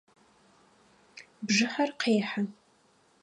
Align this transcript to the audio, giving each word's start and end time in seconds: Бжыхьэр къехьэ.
Бжыхьэр 1.45 1.91
къехьэ. 1.99 2.41